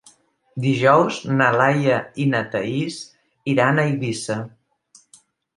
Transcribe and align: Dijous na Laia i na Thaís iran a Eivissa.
Dijous 0.63 1.19
na 1.41 1.49
Laia 1.61 1.99
i 2.25 2.27
na 2.31 2.41
Thaís 2.55 2.97
iran 3.55 3.79
a 3.85 3.89
Eivissa. 3.93 4.43